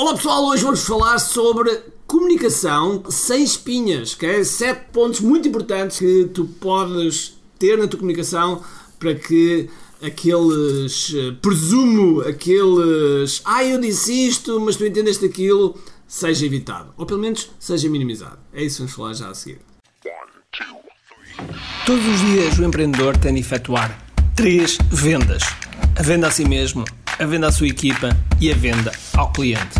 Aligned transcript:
Olá 0.00 0.14
pessoal, 0.14 0.46
hoje 0.46 0.62
vamos 0.62 0.82
falar 0.82 1.18
sobre 1.18 1.78
comunicação 2.06 3.02
sem 3.10 3.44
espinhas, 3.44 4.14
que 4.14 4.24
é 4.24 4.42
sete 4.42 4.86
pontos 4.90 5.20
muito 5.20 5.46
importantes 5.46 5.98
que 5.98 6.24
tu 6.32 6.46
podes 6.46 7.38
ter 7.58 7.76
na 7.76 7.86
tua 7.86 8.00
comunicação 8.00 8.64
para 8.98 9.14
que 9.14 9.68
aqueles, 10.02 11.14
eh, 11.14 11.32
presumo, 11.42 12.22
aqueles, 12.22 13.42
ah, 13.44 13.62
eu 13.62 13.78
disse 13.78 14.26
isto, 14.26 14.58
mas 14.58 14.76
tu 14.76 14.86
entendeste 14.86 15.26
aquilo, 15.26 15.78
seja 16.08 16.46
evitado, 16.46 16.94
ou 16.96 17.04
pelo 17.04 17.20
menos 17.20 17.50
seja 17.58 17.86
minimizado. 17.90 18.38
É 18.54 18.64
isso 18.64 18.76
que 18.76 18.80
vamos 18.84 18.94
falar 18.94 19.12
já 19.12 19.28
a 19.28 19.34
seguir. 19.34 19.58
Todos 21.84 22.06
os 22.06 22.20
dias 22.20 22.58
o 22.58 22.64
empreendedor 22.64 23.18
tem 23.18 23.34
de 23.34 23.40
efetuar 23.40 24.02
três 24.34 24.78
vendas: 24.90 25.42
a 25.94 26.02
venda 26.02 26.28
a 26.28 26.30
si 26.30 26.48
mesmo, 26.48 26.86
a 27.18 27.26
venda 27.26 27.48
à 27.48 27.52
sua 27.52 27.68
equipa 27.68 28.16
e 28.40 28.50
a 28.50 28.54
venda 28.54 28.90
ao 29.14 29.30
cliente. 29.30 29.79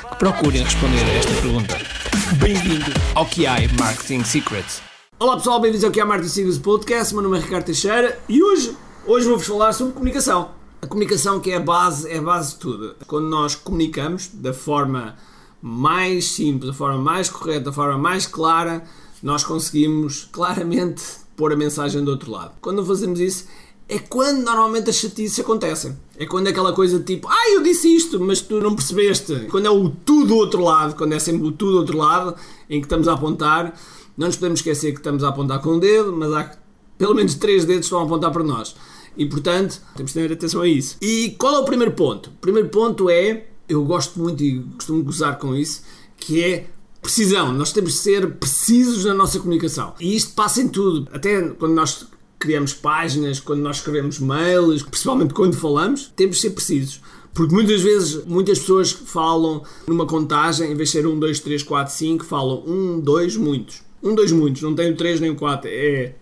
procurem 0.21 0.61
responder 0.61 0.99
a 0.99 1.13
esta 1.15 1.33
pergunta. 1.41 1.77
Bem-vindo 2.37 2.85
ao 3.15 3.25
QI 3.25 3.75
Marketing 3.79 4.23
Secrets. 4.23 4.79
Olá 5.19 5.35
pessoal, 5.35 5.59
bem-vindos 5.59 5.83
ao 5.83 5.91
é 5.91 6.05
Martin 6.05 6.27
Sigos 6.27 6.59
Podcast. 6.59 7.11
Meu 7.15 7.23
nome 7.23 7.39
é 7.39 7.41
Ricardo 7.41 7.65
Teixeira 7.65 8.19
e 8.29 8.43
hoje, 8.43 8.77
hoje 9.07 9.27
vou-vos 9.27 9.47
falar 9.47 9.73
sobre 9.73 9.93
comunicação. 9.93 10.51
A 10.79 10.85
comunicação 10.85 11.39
que 11.39 11.49
é 11.49 11.55
a 11.55 11.59
base, 11.59 12.07
é 12.07 12.19
a 12.19 12.21
base 12.21 12.53
de 12.53 12.59
tudo. 12.59 12.95
Quando 13.07 13.29
nós 13.29 13.55
comunicamos 13.55 14.29
da 14.31 14.53
forma 14.53 15.15
mais 15.59 16.25
simples, 16.25 16.69
da 16.69 16.77
forma 16.77 16.99
mais 16.99 17.27
correta, 17.27 17.61
da 17.61 17.73
forma 17.73 17.97
mais 17.97 18.27
clara, 18.27 18.83
nós 19.23 19.43
conseguimos 19.43 20.29
claramente 20.31 21.01
pôr 21.35 21.51
a 21.51 21.55
mensagem 21.55 22.03
do 22.03 22.11
outro 22.11 22.29
lado. 22.29 22.51
Quando 22.61 22.85
fazemos 22.85 23.19
isso, 23.19 23.47
é 23.91 23.99
quando 23.99 24.45
normalmente 24.45 24.89
as 24.89 24.95
chatices 24.95 25.37
acontecem. 25.41 25.97
É 26.17 26.25
quando 26.25 26.47
é 26.47 26.51
aquela 26.51 26.71
coisa 26.71 26.97
tipo, 27.01 27.27
ah, 27.27 27.49
eu 27.49 27.61
disse 27.61 27.93
isto, 27.93 28.21
mas 28.21 28.39
tu 28.39 28.61
não 28.61 28.73
percebeste. 28.73 29.47
Quando 29.51 29.65
é 29.65 29.69
o 29.69 29.89
tu 29.89 30.25
do 30.25 30.37
outro 30.37 30.63
lado, 30.63 30.95
quando 30.95 31.11
é 31.11 31.19
sempre 31.19 31.45
o 31.45 31.51
tu 31.51 31.69
do 31.69 31.77
outro 31.79 31.97
lado, 31.97 32.33
em 32.69 32.79
que 32.79 32.85
estamos 32.85 33.09
a 33.09 33.13
apontar, 33.13 33.77
não 34.17 34.27
nos 34.27 34.37
podemos 34.37 34.61
esquecer 34.61 34.93
que 34.93 34.99
estamos 34.99 35.25
a 35.25 35.27
apontar 35.27 35.61
com 35.61 35.71
o 35.71 35.79
dedo, 35.79 36.13
mas 36.13 36.31
há 36.31 36.55
pelo 36.97 37.13
menos 37.13 37.35
três 37.35 37.65
dedos 37.65 37.81
que 37.81 37.85
estão 37.87 37.99
a 37.99 38.03
apontar 38.03 38.31
para 38.31 38.43
nós. 38.43 38.73
E 39.17 39.25
portanto, 39.25 39.81
temos 39.93 40.13
de 40.13 40.21
ter 40.21 40.31
atenção 40.31 40.61
a 40.61 40.67
isso. 40.69 40.95
E 41.01 41.35
qual 41.37 41.53
é 41.55 41.59
o 41.59 41.65
primeiro 41.65 41.91
ponto? 41.91 42.29
O 42.29 42.33
primeiro 42.39 42.69
ponto 42.69 43.09
é, 43.09 43.47
eu 43.67 43.83
gosto 43.83 44.17
muito 44.17 44.41
e 44.41 44.61
costumo 44.77 45.03
gozar 45.03 45.37
com 45.37 45.53
isso, 45.53 45.81
que 46.15 46.41
é 46.41 46.67
precisão. 47.01 47.51
Nós 47.51 47.73
temos 47.73 47.91
de 47.91 47.99
ser 47.99 48.35
precisos 48.35 49.03
na 49.03 49.13
nossa 49.13 49.37
comunicação. 49.37 49.95
E 49.99 50.15
isto 50.15 50.33
passa 50.33 50.61
em 50.61 50.69
tudo. 50.69 51.09
Até 51.11 51.41
quando 51.49 51.73
nós 51.73 52.07
criamos 52.41 52.73
páginas, 52.73 53.39
quando 53.39 53.61
nós 53.61 53.77
escrevemos 53.77 54.19
mails, 54.19 54.81
principalmente 54.81 55.33
quando 55.33 55.55
falamos, 55.55 56.11
temos 56.15 56.37
de 56.37 56.41
ser 56.41 56.49
precisos. 56.49 56.99
Porque 57.33 57.53
muitas 57.53 57.81
vezes, 57.81 58.25
muitas 58.25 58.59
pessoas 58.59 58.91
falam 58.91 59.63
numa 59.87 60.05
contagem, 60.05 60.71
em 60.71 60.75
vez 60.75 60.89
de 60.89 60.97
ser 60.97 61.07
1, 61.07 61.19
2, 61.19 61.39
3, 61.39 61.63
4, 61.63 61.93
5, 61.93 62.25
falam 62.25 62.63
1, 62.65 62.99
2, 62.99 63.37
muitos. 63.37 63.83
1, 64.03 64.15
2, 64.15 64.31
muitos, 64.31 64.61
não 64.63 64.75
tem 64.75 64.91
o 64.91 64.97
3 64.97 65.21
nem 65.21 65.29
o 65.29 65.35
4. 65.35 65.69
É... 65.71 66.15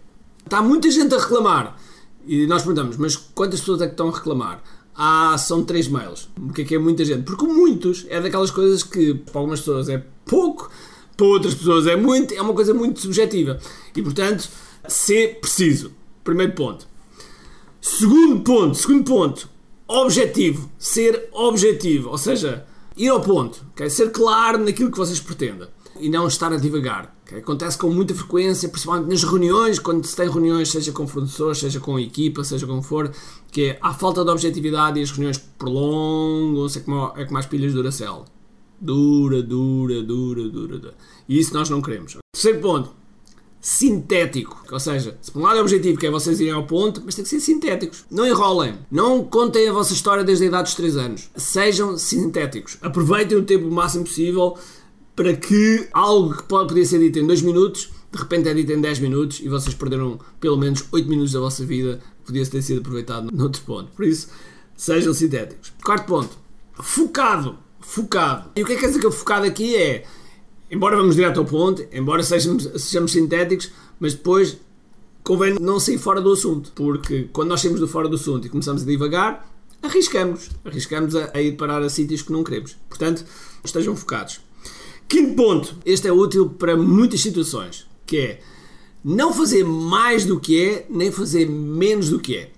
Está 0.43 0.61
muita 0.61 0.91
gente 0.91 1.15
a 1.15 1.17
reclamar. 1.17 1.79
E 2.27 2.45
nós 2.45 2.61
perguntamos, 2.61 2.97
mas 2.97 3.15
quantas 3.15 3.61
pessoas 3.61 3.81
é 3.81 3.85
que 3.85 3.93
estão 3.93 4.09
a 4.09 4.11
reclamar? 4.11 4.61
Ah, 4.93 5.37
são 5.37 5.63
3 5.63 5.87
mails. 5.87 6.29
O 6.37 6.51
que 6.51 6.61
é 6.61 6.65
que 6.65 6.75
é 6.75 6.79
muita 6.79 7.05
gente? 7.05 7.23
Porque 7.23 7.45
muitos 7.45 8.05
é 8.09 8.19
daquelas 8.19 8.51
coisas 8.51 8.83
que 8.83 9.13
para 9.13 9.39
algumas 9.39 9.61
pessoas 9.61 9.87
é 9.87 10.03
pouco, 10.25 10.69
para 11.15 11.25
outras 11.25 11.55
pessoas 11.55 11.87
é 11.87 11.95
muito, 11.95 12.33
é 12.33 12.41
uma 12.41 12.53
coisa 12.53 12.73
muito 12.73 12.99
subjetiva. 12.99 13.57
E 13.95 14.01
portanto, 14.01 14.47
ser 14.87 15.39
preciso. 15.39 15.91
Primeiro 16.29 16.53
ponto. 16.53 16.87
Segundo 17.81 18.41
ponto, 18.41 18.75
segundo 18.75 19.03
ponto, 19.03 19.49
objetivo. 19.87 20.69
Ser 20.77 21.27
objetivo, 21.31 22.11
ou 22.11 22.19
seja, 22.19 22.67
ir 22.95 23.07
ao 23.07 23.19
ponto, 23.19 23.65
okay? 23.71 23.89
ser 23.89 24.11
claro 24.11 24.59
naquilo 24.59 24.91
que 24.91 24.97
vocês 24.97 25.19
pretendem 25.19 25.67
e 25.99 26.07
não 26.07 26.27
estar 26.27 26.53
a 26.53 26.57
divagar. 26.57 27.15
Okay? 27.23 27.39
Acontece 27.39 27.79
com 27.79 27.89
muita 27.89 28.13
frequência, 28.13 28.69
principalmente 28.69 29.09
nas 29.09 29.23
reuniões, 29.23 29.79
quando 29.79 30.05
se 30.05 30.15
tem 30.15 30.29
reuniões, 30.29 30.69
seja 30.69 30.91
com 30.91 31.07
fornecedores, 31.07 31.57
seja 31.57 31.79
com 31.79 31.97
equipa, 31.97 32.43
seja 32.43 32.67
como 32.67 32.83
for, 32.83 33.11
que 33.51 33.63
é 33.63 33.79
a 33.81 33.91
falta 33.91 34.23
de 34.23 34.29
objetividade 34.29 34.99
e 34.99 35.01
as 35.01 35.09
reuniões 35.09 35.39
prolongam-se, 35.39 36.77
é 36.77 36.81
como, 36.83 37.11
é 37.15 37.27
as 37.39 37.45
pilhas 37.47 37.71
de 37.71 37.77
Duracell. 37.77 38.25
Dura, 38.79 39.41
dura, 39.41 40.03
dura, 40.03 40.47
dura, 40.47 40.77
dura. 40.77 40.93
E 41.27 41.39
isso 41.39 41.55
nós 41.55 41.71
não 41.71 41.81
queremos. 41.81 42.17
Terceiro 42.35 42.61
ponto. 42.61 42.99
Sintético. 43.61 44.63
Ou 44.71 44.79
seja, 44.79 45.17
se 45.21 45.31
por 45.31 45.39
um 45.39 45.43
lado 45.43 45.57
é 45.57 45.59
o 45.59 45.63
objetivo 45.63 45.99
que 45.99 46.07
é 46.07 46.11
vocês 46.11 46.39
irem 46.39 46.53
ao 46.53 46.65
ponto, 46.65 47.01
mas 47.05 47.15
tem 47.15 47.23
que 47.23 47.29
ser 47.29 47.39
sintéticos. 47.39 48.05
Não 48.09 48.25
enrolem. 48.25 48.75
Não 48.89 49.23
contem 49.23 49.67
a 49.67 49.73
vossa 49.73 49.93
história 49.93 50.23
desde 50.23 50.45
a 50.45 50.47
idade 50.47 50.63
dos 50.63 50.75
3 50.75 50.97
anos. 50.97 51.29
Sejam 51.35 51.97
sintéticos. 51.97 52.77
Aproveitem 52.81 53.37
o 53.37 53.43
tempo 53.43 53.67
o 53.67 53.71
máximo 53.71 54.05
possível 54.05 54.57
para 55.15 55.35
que 55.35 55.87
algo 55.91 56.35
que 56.37 56.43
podia 56.43 56.85
ser 56.85 56.99
dito 56.99 57.19
em 57.19 57.27
2 57.27 57.41
minutos, 57.41 57.89
de 58.11 58.17
repente 58.17 58.47
é 58.47 58.53
dito 58.53 58.71
em 58.71 58.79
10 58.79 58.99
minutos 58.99 59.39
e 59.41 59.49
vocês 59.49 59.75
perderam 59.75 60.17
pelo 60.39 60.57
menos 60.57 60.85
8 60.91 61.09
minutos 61.09 61.33
da 61.33 61.41
vossa 61.41 61.65
vida 61.65 61.99
que 62.19 62.27
podia 62.27 62.45
ter 62.45 62.61
sido 62.61 62.79
aproveitado 62.79 63.29
noutro 63.35 63.61
ponto. 63.63 63.91
Por 63.91 64.05
isso, 64.05 64.29
sejam 64.77 65.13
sintéticos. 65.13 65.73
Quarto 65.83 66.05
ponto. 66.05 66.37
Focado 66.73 67.57
focado. 67.89 68.51
E 68.55 68.61
o 68.61 68.65
que 68.65 68.73
é 68.73 68.75
que 68.75 68.81
quer 68.81 68.87
dizer 68.87 68.99
que 68.99 69.07
o 69.07 69.11
focado 69.11 69.45
aqui 69.45 69.75
é, 69.75 70.05
embora 70.71 70.95
vamos 70.95 71.15
direto 71.15 71.39
ao 71.39 71.45
ponto, 71.45 71.85
embora 71.91 72.23
sejamos, 72.23 72.63
sejamos 72.81 73.11
sintéticos, 73.11 73.71
mas 73.99 74.13
depois 74.13 74.57
convém 75.23 75.55
não 75.59 75.79
sair 75.79 75.97
fora 75.97 76.21
do 76.21 76.31
assunto, 76.31 76.71
porque 76.73 77.29
quando 77.31 77.49
nós 77.49 77.61
saímos 77.61 77.79
do 77.79 77.87
fora 77.87 78.07
do 78.07 78.15
assunto 78.15 78.47
e 78.47 78.49
começamos 78.49 78.83
a 78.83 78.85
divagar, 78.85 79.47
arriscamos, 79.81 80.49
arriscamos 80.63 81.15
a, 81.15 81.31
a 81.33 81.41
ir 81.41 81.55
parar 81.55 81.81
a 81.81 81.89
sítios 81.89 82.21
que 82.21 82.31
não 82.31 82.43
queremos. 82.43 82.75
Portanto, 82.87 83.25
estejam 83.63 83.95
focados. 83.95 84.39
Quinto 85.07 85.35
ponto, 85.35 85.75
este 85.85 86.07
é 86.07 86.11
útil 86.11 86.49
para 86.49 86.77
muitas 86.77 87.21
situações, 87.21 87.87
que 88.05 88.17
é 88.17 88.41
não 89.03 89.33
fazer 89.33 89.63
mais 89.63 90.25
do 90.25 90.39
que 90.39 90.61
é, 90.61 90.85
nem 90.89 91.11
fazer 91.11 91.49
menos 91.49 92.09
do 92.09 92.19
que 92.19 92.35
é. 92.37 92.51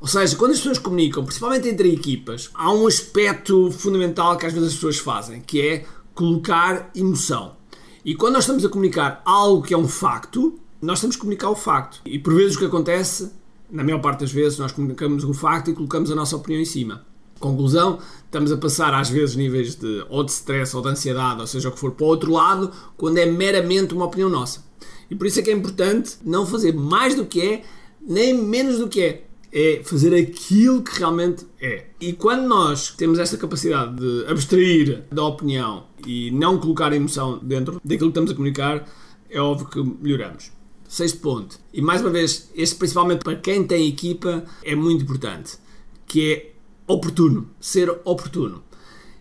Ou 0.00 0.06
seja, 0.06 0.36
quando 0.36 0.52
as 0.52 0.58
pessoas 0.58 0.78
comunicam, 0.78 1.24
principalmente 1.24 1.68
entre 1.68 1.92
equipas, 1.92 2.50
há 2.54 2.72
um 2.72 2.86
aspecto 2.86 3.70
fundamental 3.70 4.36
que 4.36 4.46
às 4.46 4.52
vezes 4.52 4.68
as 4.68 4.74
pessoas 4.74 4.98
fazem, 4.98 5.40
que 5.40 5.60
é 5.60 5.84
colocar 6.14 6.90
emoção. 6.94 7.57
E 8.04 8.14
quando 8.14 8.34
nós 8.34 8.44
estamos 8.44 8.64
a 8.64 8.68
comunicar 8.68 9.22
algo 9.24 9.62
que 9.62 9.74
é 9.74 9.78
um 9.78 9.88
facto, 9.88 10.58
nós 10.80 11.00
temos 11.00 11.16
que 11.16 11.20
comunicar 11.20 11.50
o 11.50 11.56
facto. 11.56 12.00
E 12.04 12.18
por 12.18 12.34
vezes 12.34 12.56
o 12.56 12.60
que 12.60 12.66
acontece, 12.66 13.30
na 13.70 13.82
maior 13.82 14.00
parte 14.00 14.20
das 14.20 14.32
vezes, 14.32 14.58
nós 14.58 14.72
comunicamos 14.72 15.24
o 15.24 15.34
facto 15.34 15.70
e 15.70 15.74
colocamos 15.74 16.10
a 16.10 16.14
nossa 16.14 16.36
opinião 16.36 16.60
em 16.60 16.64
cima. 16.64 17.04
Conclusão, 17.40 17.98
estamos 18.24 18.50
a 18.50 18.56
passar 18.56 18.94
às 18.94 19.08
vezes 19.08 19.36
níveis 19.36 19.76
de 19.76 20.04
ou 20.08 20.24
de 20.24 20.32
stress 20.32 20.74
ou 20.74 20.82
de 20.82 20.88
ansiedade, 20.88 21.40
ou 21.40 21.46
seja 21.46 21.68
o 21.68 21.72
que 21.72 21.78
for, 21.78 21.92
para 21.92 22.04
o 22.04 22.08
outro 22.08 22.32
lado, 22.32 22.72
quando 22.96 23.18
é 23.18 23.26
meramente 23.26 23.94
uma 23.94 24.06
opinião 24.06 24.28
nossa. 24.28 24.64
E 25.10 25.14
por 25.14 25.26
isso 25.26 25.38
é 25.40 25.42
que 25.42 25.50
é 25.50 25.54
importante 25.54 26.16
não 26.24 26.46
fazer 26.46 26.74
mais 26.74 27.14
do 27.14 27.24
que 27.24 27.40
é, 27.40 27.62
nem 28.00 28.34
menos 28.34 28.78
do 28.78 28.88
que 28.88 29.00
é 29.00 29.27
é 29.52 29.82
fazer 29.84 30.14
aquilo 30.14 30.82
que 30.82 30.98
realmente 30.98 31.46
é. 31.60 31.86
E 32.00 32.12
quando 32.12 32.46
nós 32.46 32.90
temos 32.90 33.18
esta 33.18 33.36
capacidade 33.36 33.96
de 33.96 34.26
abstrair 34.26 35.04
da 35.10 35.24
opinião 35.24 35.86
e 36.06 36.30
não 36.30 36.58
colocar 36.58 36.92
emoção 36.92 37.38
dentro 37.42 37.80
daquilo 37.84 38.10
que 38.10 38.18
estamos 38.18 38.30
a 38.30 38.34
comunicar, 38.34 38.88
é 39.30 39.40
óbvio 39.40 39.68
que 39.68 39.82
melhoramos. 40.02 40.52
Sexto 40.88 41.20
ponto, 41.20 41.60
e 41.72 41.82
mais 41.82 42.00
uma 42.00 42.10
vez, 42.10 42.50
este 42.54 42.76
principalmente 42.76 43.22
para 43.22 43.36
quem 43.36 43.66
tem 43.66 43.88
equipa 43.88 44.44
é 44.64 44.74
muito 44.74 45.04
importante, 45.04 45.58
que 46.06 46.32
é 46.32 46.52
oportuno, 46.86 47.50
ser 47.60 47.90
oportuno. 48.04 48.62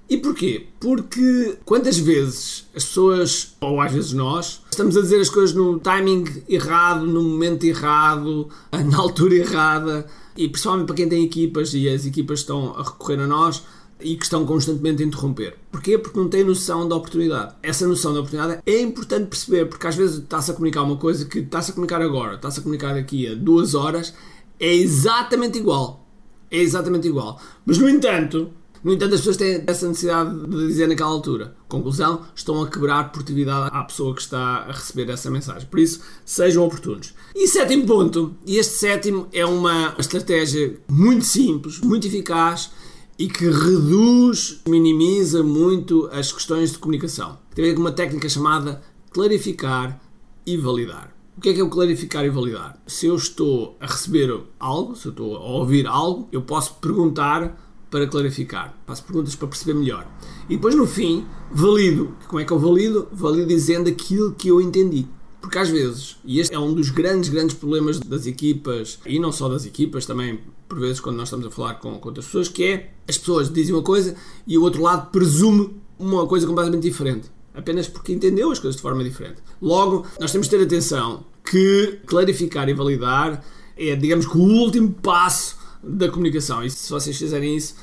E 0.09 0.17
porquê? 0.17 0.67
Porque 0.79 1.57
quantas 1.65 1.97
vezes 1.97 2.65
as 2.73 2.85
pessoas, 2.85 3.55
ou 3.59 3.81
às 3.81 3.91
vezes 3.91 4.13
nós, 4.13 4.61
estamos 4.69 4.95
a 4.95 5.01
dizer 5.01 5.19
as 5.19 5.29
coisas 5.29 5.53
no 5.53 5.79
timing 5.79 6.23
errado, 6.47 7.05
no 7.05 7.21
momento 7.21 7.65
errado, 7.65 8.47
na 8.71 8.97
altura 8.97 9.35
errada, 9.35 10.07
e 10.35 10.47
principalmente 10.47 10.87
para 10.87 10.95
quem 10.95 11.09
tem 11.09 11.25
equipas 11.25 11.73
e 11.73 11.89
as 11.89 12.05
equipas 12.05 12.39
estão 12.39 12.73
a 12.77 12.83
recorrer 12.83 13.19
a 13.19 13.27
nós 13.27 13.63
e 13.99 14.15
que 14.15 14.23
estão 14.23 14.45
constantemente 14.45 15.03
a 15.03 15.05
interromper. 15.05 15.55
Porquê? 15.71 15.97
Porque 15.97 16.19
não 16.19 16.29
têm 16.29 16.43
noção 16.43 16.87
da 16.87 16.95
oportunidade. 16.95 17.55
Essa 17.63 17.87
noção 17.87 18.13
da 18.13 18.19
oportunidade 18.19 18.61
é 18.65 18.79
importante 18.79 19.27
perceber, 19.27 19.65
porque 19.65 19.87
às 19.87 19.95
vezes 19.95 20.19
está-se 20.19 20.51
a 20.51 20.53
comunicar 20.53 20.83
uma 20.83 20.97
coisa 20.97 21.25
que 21.25 21.39
está-se 21.39 21.71
a 21.71 21.73
comunicar 21.73 22.01
agora, 22.01 22.35
está-se 22.35 22.59
a 22.59 22.63
comunicar 22.63 22.93
daqui 22.93 23.27
a 23.27 23.33
duas 23.33 23.73
horas, 23.73 24.13
é 24.59 24.73
exatamente 24.73 25.57
igual. 25.57 26.05
É 26.49 26.59
exatamente 26.59 27.07
igual. 27.07 27.41
Mas, 27.65 27.77
no 27.77 27.89
entanto, 27.89 28.51
No 28.83 28.93
entanto, 28.93 29.15
as 29.15 29.21
pessoas 29.21 29.37
têm 29.37 29.63
essa 29.67 29.87
necessidade 29.87 30.47
de 30.47 30.67
dizer 30.67 30.87
naquela 30.87 31.09
altura. 31.09 31.55
Conclusão, 31.67 32.21
estão 32.35 32.61
a 32.61 32.69
quebrar 32.69 33.11
produtividade 33.11 33.69
à 33.73 33.83
pessoa 33.83 34.13
que 34.13 34.21
está 34.21 34.65
a 34.67 34.71
receber 34.71 35.09
essa 35.09 35.29
mensagem. 35.29 35.67
Por 35.67 35.79
isso, 35.79 36.01
sejam 36.25 36.65
oportunos. 36.65 37.13
E 37.35 37.47
sétimo 37.47 37.85
ponto, 37.85 38.35
e 38.45 38.57
este 38.57 38.73
sétimo 38.75 39.27
é 39.31 39.45
uma 39.45 39.95
estratégia 39.97 40.79
muito 40.89 41.25
simples, 41.25 41.79
muito 41.79 42.07
eficaz 42.07 42.71
e 43.19 43.27
que 43.27 43.49
reduz, 43.49 44.61
minimiza 44.67 45.41
muito 45.41 46.07
as 46.11 46.31
questões 46.31 46.71
de 46.71 46.77
comunicação. 46.77 47.39
Tem 47.55 47.65
a 47.65 47.67
ver 47.69 47.73
com 47.73 47.81
uma 47.81 47.91
técnica 47.91 48.29
chamada 48.29 48.81
clarificar 49.09 49.99
e 50.45 50.55
validar. 50.55 51.15
O 51.35 51.41
que 51.41 51.49
é 51.49 51.53
que 51.53 51.59
é 51.59 51.63
o 51.63 51.69
clarificar 51.69 52.25
e 52.25 52.29
validar? 52.29 52.81
Se 52.87 53.07
eu 53.07 53.15
estou 53.15 53.77
a 53.79 53.85
receber 53.85 54.35
algo, 54.59 54.95
se 54.95 55.07
eu 55.07 55.11
estou 55.11 55.35
a 55.35 55.39
ouvir 55.39 55.85
algo, 55.85 56.27
eu 56.31 56.41
posso 56.41 56.75
perguntar 56.75 57.66
para 57.89 58.07
clarificar. 58.07 58.75
Faço 58.85 59.03
perguntas 59.03 59.35
para 59.35 59.47
perceber 59.47 59.73
melhor. 59.73 60.07
E 60.49 60.55
depois, 60.55 60.75
no 60.75 60.85
fim, 60.85 61.25
valido. 61.51 62.15
Como 62.27 62.39
é 62.39 62.45
que 62.45 62.51
eu 62.51 62.59
valido? 62.59 63.07
Valido 63.11 63.47
dizendo 63.47 63.89
aquilo 63.89 64.33
que 64.33 64.49
eu 64.49 64.61
entendi. 64.61 65.07
Porque 65.41 65.57
às 65.57 65.69
vezes, 65.69 66.17
e 66.25 66.39
este 66.39 66.53
é 66.53 66.59
um 66.59 66.73
dos 66.73 66.89
grandes, 66.89 67.29
grandes 67.29 67.55
problemas 67.55 67.99
das 67.99 68.25
equipas, 68.25 68.99
e 69.05 69.17
não 69.19 69.31
só 69.31 69.47
das 69.47 69.65
equipas, 69.65 70.05
também 70.05 70.39
por 70.67 70.79
vezes 70.79 70.99
quando 70.99 71.15
nós 71.15 71.27
estamos 71.27 71.45
a 71.45 71.51
falar 71.51 71.75
com, 71.75 71.97
com 71.99 72.09
outras 72.09 72.25
pessoas, 72.25 72.49
que 72.49 72.63
é 72.65 72.93
as 73.07 73.17
pessoas 73.17 73.49
dizem 73.49 73.73
uma 73.73 73.83
coisa 73.83 74.15
e 74.45 74.57
o 74.57 74.63
outro 74.63 74.81
lado 74.81 75.09
presume 75.09 75.73
uma 75.97 76.27
coisa 76.27 76.45
completamente 76.45 76.83
diferente. 76.83 77.31
Apenas 77.53 77.87
porque 77.87 78.11
entendeu 78.11 78.51
as 78.51 78.59
coisas 78.59 78.75
de 78.75 78.81
forma 78.81 79.03
diferente. 79.03 79.41
Logo, 79.61 80.05
nós 80.19 80.31
temos 80.31 80.47
de 80.47 80.57
ter 80.57 80.63
atenção 80.63 81.23
que 81.49 81.99
clarificar 82.05 82.67
e 82.67 82.73
validar 82.73 83.41
é, 83.77 83.95
digamos 83.95 84.25
que, 84.25 84.37
o 84.37 84.41
último 84.41 84.91
passo 84.91 85.56
da 85.87 86.09
comunicação. 86.09 86.63
E 86.63 86.69
se 86.69 86.89
vocês 86.89 87.17
fizerem 87.17 87.55
isso, 87.55 87.75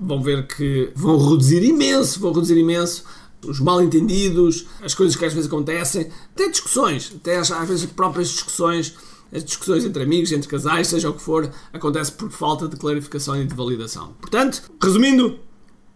vão 0.00 0.22
ver 0.22 0.46
que 0.46 0.90
vão 0.94 1.18
reduzir 1.30 1.62
imenso, 1.62 2.20
vão 2.20 2.32
reduzir 2.32 2.58
imenso 2.58 3.04
os 3.46 3.58
mal-entendidos, 3.58 4.66
as 4.82 4.94
coisas 4.94 5.16
que 5.16 5.24
às 5.24 5.32
vezes 5.32 5.48
acontecem, 5.48 6.08
até 6.32 6.48
discussões, 6.48 7.12
até 7.16 7.38
às, 7.38 7.50
às 7.50 7.68
vezes 7.68 7.86
próprias 7.86 8.28
discussões, 8.28 8.94
as 9.32 9.44
discussões 9.44 9.84
entre 9.84 10.02
amigos, 10.02 10.30
entre 10.30 10.48
casais, 10.48 10.88
seja 10.88 11.10
o 11.10 11.14
que 11.14 11.22
for, 11.22 11.50
acontece 11.72 12.12
por 12.12 12.30
falta 12.30 12.68
de 12.68 12.76
clarificação 12.76 13.40
e 13.40 13.46
de 13.46 13.54
validação. 13.54 14.14
Portanto, 14.20 14.70
resumindo, 14.80 15.38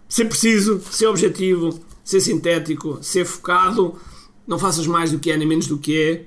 ser 0.09 0.25
preciso, 0.25 0.81
ser 0.91 1.07
objetivo, 1.07 1.79
ser 2.03 2.21
sintético, 2.21 2.99
ser 3.03 3.25
focado, 3.25 3.95
não 4.47 4.59
faças 4.59 4.87
mais 4.87 5.13
do 5.13 5.19
que 5.19 5.31
é 5.31 5.37
nem 5.37 5.47
menos 5.47 5.67
do 5.67 5.79
que 5.79 6.01
é, 6.01 6.27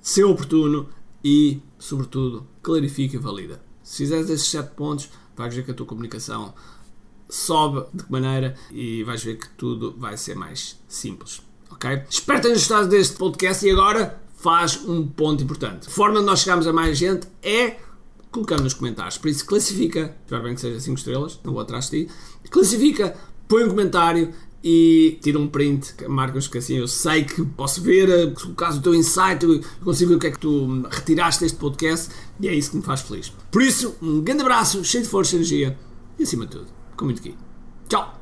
ser 0.00 0.24
oportuno 0.24 0.88
e, 1.24 1.60
sobretudo, 1.78 2.46
clarifica 2.62 3.16
e 3.16 3.18
valida. 3.18 3.69
Se 3.90 4.04
fizeres 4.04 4.30
esses 4.30 4.46
sete 4.46 4.70
pontos, 4.76 5.10
vais 5.36 5.52
ver 5.52 5.64
que 5.64 5.72
a 5.72 5.74
tua 5.74 5.84
comunicação 5.84 6.54
sobe 7.28 7.84
de 7.92 8.04
que 8.04 8.12
maneira 8.12 8.54
e 8.70 9.02
vais 9.02 9.20
ver 9.24 9.36
que 9.36 9.48
tudo 9.48 9.96
vai 9.98 10.16
ser 10.16 10.36
mais 10.36 10.78
simples. 10.86 11.42
Ok? 11.72 12.04
Espero 12.08 12.38
que 12.38 12.42
tenhas 12.44 12.58
gostado 12.60 12.86
deste 12.86 13.16
podcast 13.16 13.66
e 13.66 13.70
agora 13.72 14.22
faz 14.36 14.76
um 14.84 15.04
ponto 15.08 15.42
importante. 15.42 15.88
A 15.88 15.90
forma 15.90 16.20
de 16.20 16.24
nós 16.24 16.38
chegarmos 16.38 16.68
a 16.68 16.72
mais 16.72 16.96
gente 16.96 17.26
é 17.42 17.80
colocando 18.30 18.62
nos 18.62 18.74
comentários. 18.74 19.18
Por 19.18 19.26
isso, 19.26 19.44
classifica, 19.44 20.16
espero 20.24 20.44
bem 20.44 20.54
que 20.54 20.60
seja 20.60 20.78
5 20.78 20.96
estrelas, 20.96 21.40
não 21.42 21.52
vou 21.52 21.60
atrás 21.60 21.90
de 21.90 22.06
ti. 22.06 22.12
Classifica, 22.48 23.16
põe 23.48 23.64
um 23.64 23.70
comentário 23.70 24.32
e 24.62 25.18
tira 25.22 25.38
um 25.38 25.48
print, 25.48 25.94
marca-nos 26.08 26.48
que 26.48 26.58
assim 26.58 26.76
eu 26.76 26.86
sei 26.86 27.24
que 27.24 27.42
posso 27.44 27.80
ver, 27.80 28.08
eh, 28.08 28.34
caso 28.56 28.78
o 28.78 28.82
teu 28.82 28.94
insight, 28.94 29.42
eu 29.42 29.60
consigo 29.82 30.10
ver 30.10 30.16
o 30.16 30.18
que 30.18 30.26
é 30.26 30.30
que 30.30 30.38
tu 30.38 30.82
retiraste 30.90 31.42
deste 31.42 31.58
podcast 31.58 32.10
e 32.38 32.48
é 32.48 32.54
isso 32.54 32.70
que 32.70 32.76
me 32.76 32.82
faz 32.82 33.00
feliz. 33.00 33.32
Por 33.50 33.62
isso, 33.62 33.96
um 34.02 34.20
grande 34.20 34.42
abraço, 34.42 34.84
cheio 34.84 35.02
de 35.02 35.08
força 35.08 35.34
e 35.34 35.38
energia 35.38 35.78
e 36.18 36.22
acima 36.22 36.44
de 36.46 36.52
tudo, 36.52 36.66
com 36.96 37.06
muito 37.06 37.20
aqui. 37.20 37.34
Tchau! 37.88 38.18